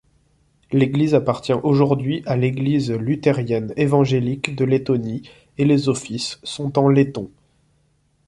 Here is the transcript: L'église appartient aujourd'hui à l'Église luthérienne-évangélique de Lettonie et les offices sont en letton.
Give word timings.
L'église 0.71 1.13
appartient 1.13 1.53
aujourd'hui 1.53 2.23
à 2.25 2.35
l'Église 2.35 2.91
luthérienne-évangélique 2.91 4.55
de 4.55 4.65
Lettonie 4.65 5.29
et 5.59 5.63
les 5.63 5.89
offices 5.89 6.39
sont 6.43 6.79
en 6.79 6.89
letton. 6.89 7.29